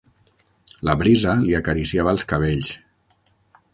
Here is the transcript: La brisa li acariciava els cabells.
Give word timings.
La 0.89 0.95
brisa 1.01 1.35
li 1.43 1.53
acariciava 1.59 2.15
els 2.17 2.27
cabells. 2.33 2.73